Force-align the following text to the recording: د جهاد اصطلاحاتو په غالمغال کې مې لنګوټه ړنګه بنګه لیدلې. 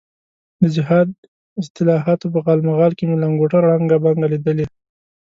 د 0.61 0.63
جهاد 0.75 1.09
اصطلاحاتو 1.61 2.25
په 2.33 2.39
غالمغال 2.45 2.91
کې 2.97 3.03
مې 3.09 3.15
لنګوټه 3.23 3.57
ړنګه 3.65 3.97
بنګه 4.03 4.27
لیدلې. 4.33 4.65